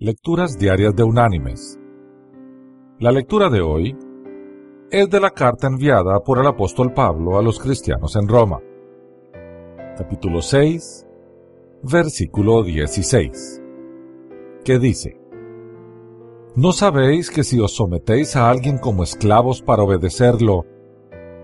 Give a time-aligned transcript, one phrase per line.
[0.00, 1.76] Lecturas Diarias de Unánimes.
[3.00, 3.96] La lectura de hoy
[4.92, 8.60] es de la carta enviada por el apóstol Pablo a los cristianos en Roma.
[9.96, 11.04] Capítulo 6,
[11.82, 13.60] versículo 16,
[14.64, 15.20] que dice,
[16.54, 20.64] ¿No sabéis que si os sometéis a alguien como esclavos para obedecerlo,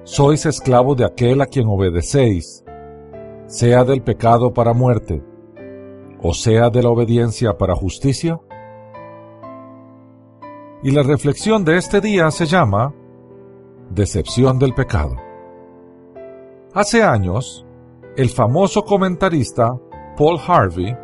[0.05, 2.65] sois esclavos de aquel a quien obedecéis,
[3.47, 5.25] sea del pecado para muerte,
[6.23, 8.41] o sea de la obediencia para justicia?
[10.83, 12.95] Y la reflexión de este día se llama
[13.91, 15.17] Decepción del pecado.
[16.75, 17.65] Hace años,
[18.17, 19.79] el famoso comentarista
[20.17, 20.97] Paul Harvey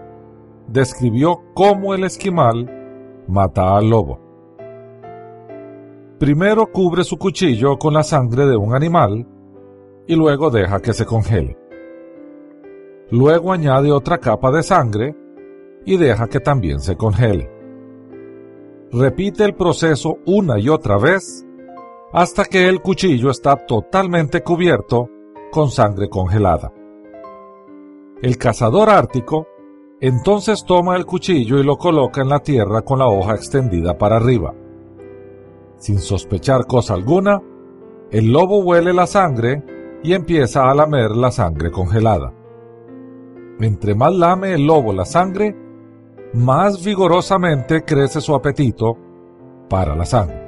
[0.66, 2.68] describió cómo el esquimal
[3.28, 4.20] mata al lobo.
[6.18, 9.26] Primero cubre su cuchillo con la sangre de un animal
[10.06, 11.59] y luego deja que se congele.
[13.10, 15.16] Luego añade otra capa de sangre
[15.84, 17.50] y deja que también se congele.
[18.92, 21.46] Repite el proceso una y otra vez
[22.12, 25.08] hasta que el cuchillo está totalmente cubierto
[25.52, 26.72] con sangre congelada.
[28.22, 29.46] El cazador ártico
[30.00, 34.16] entonces toma el cuchillo y lo coloca en la tierra con la hoja extendida para
[34.16, 34.54] arriba.
[35.76, 37.40] Sin sospechar cosa alguna,
[38.10, 39.62] el lobo huele la sangre
[40.02, 42.39] y empieza a lamer la sangre congelada.
[43.60, 45.54] Entre más lame el lobo la sangre,
[46.32, 48.96] más vigorosamente crece su apetito
[49.68, 50.40] para la sangre.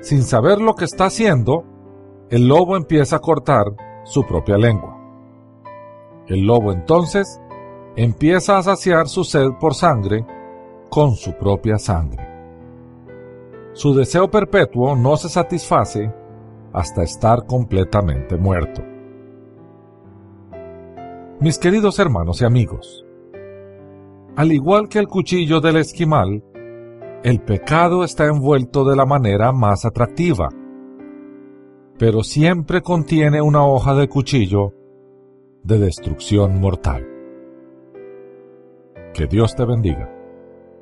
[0.00, 1.64] Sin saber lo que está haciendo,
[2.28, 3.64] el lobo empieza a cortar
[4.04, 4.96] su propia lengua.
[6.26, 7.40] El lobo entonces
[7.96, 10.26] empieza a saciar su sed por sangre
[10.90, 12.26] con su propia sangre.
[13.72, 16.12] Su deseo perpetuo no se satisface
[16.72, 18.82] hasta estar completamente muerto.
[21.40, 23.06] Mis queridos hermanos y amigos,
[24.34, 26.42] al igual que el cuchillo del esquimal,
[27.22, 30.48] el pecado está envuelto de la manera más atractiva,
[31.96, 34.74] pero siempre contiene una hoja de cuchillo
[35.62, 37.06] de destrucción mortal.
[39.14, 40.17] Que Dios te bendiga.